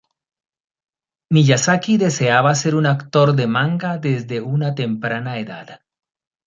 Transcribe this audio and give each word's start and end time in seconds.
Miyazaki 1.37 1.97
deseaba 2.05 2.55
ser 2.63 2.73
un 2.81 2.89
autor 2.95 3.35
de 3.35 3.45
manga 3.47 3.97
desde 3.99 4.41
una 4.41 4.73
temprana 4.73 5.37
edad. 5.37 5.67